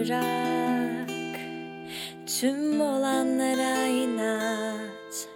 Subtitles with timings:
[0.00, 1.10] bırak.
[2.26, 5.28] Tüm olanlara inat.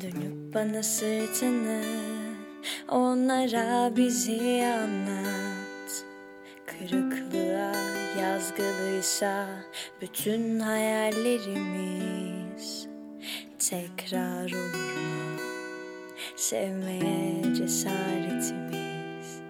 [0.00, 1.82] Dönüp bana sırtını
[2.88, 6.04] Onlara bizi anlat.
[6.66, 7.72] Kırıklığa
[8.20, 9.46] yazgılıysa
[10.00, 12.86] Bütün hayallerimiz
[13.58, 15.40] Tekrar olur mu?
[16.36, 19.40] Sevmeye cesaretimiz.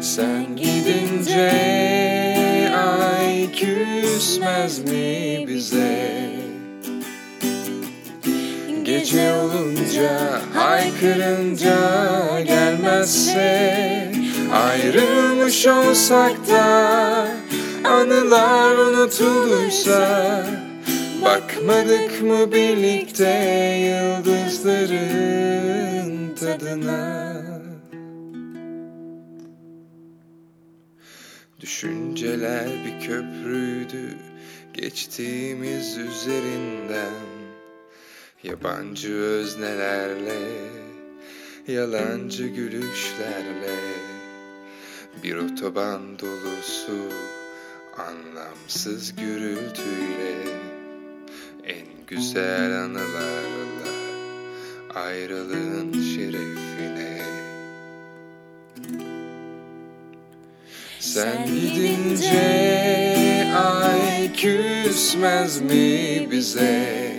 [0.00, 0.79] Sen gidince
[4.20, 6.30] küsmez mi bize?
[8.82, 11.76] Gece olunca haykırınca
[12.40, 14.12] gelmezse
[14.52, 17.28] Ayrılmış olsak da
[17.84, 20.44] anılar unutulduysa
[21.24, 23.30] Bakmadık mı birlikte
[23.86, 24.90] yıldızların
[26.34, 27.30] tadına
[31.60, 34.16] Düşünceler bir köprüydü
[34.74, 37.12] geçtiğimiz üzerinden.
[38.42, 40.38] Yabancı öznelerle,
[41.68, 43.76] yalancı gülüşlerle.
[45.22, 47.12] Bir otoban dolusu
[47.98, 50.58] anlamsız gürültüyle.
[51.64, 53.90] En güzel anılarla
[54.94, 56.59] ayrılığın şerefine
[61.00, 62.48] Sen gidince
[63.54, 67.12] ay küsmez mi bize?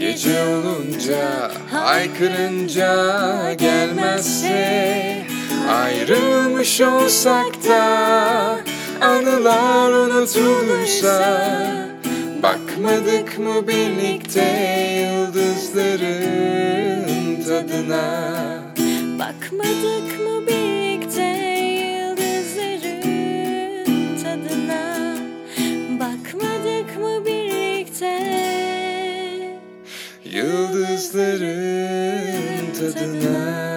[0.00, 5.22] Gece olunca haykırınca gelmezse
[5.70, 7.84] Ayrılmış olsak da
[9.00, 11.46] anılar unutulduysa
[12.42, 14.44] Bakmadık mı birlikte
[15.00, 18.32] yıldızların tadına
[19.18, 20.11] Bakmadık
[30.32, 31.42] Yıldızların
[32.72, 33.71] tadına